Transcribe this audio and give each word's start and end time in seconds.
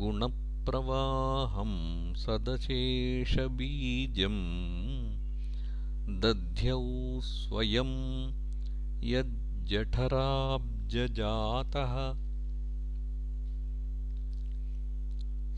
गुणप्रवाहं 0.00 1.72
सदशेषबीजं 2.24 4.36
दध्यौ 6.24 6.82
स्वयं 7.30 7.92
यज्जठराब्जजातः 9.12 11.94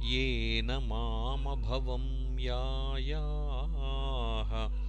येन 0.04 0.66
मामभवं 0.66 2.38
यायाः 2.38 4.83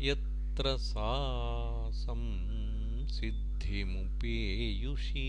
यत्र 0.00 0.76
सा 0.76 1.40
संसिद्धिमुपेयुषी 3.10 5.26